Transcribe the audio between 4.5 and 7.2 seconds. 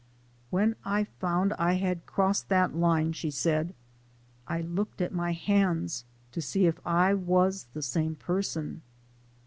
looked at my hands to see if I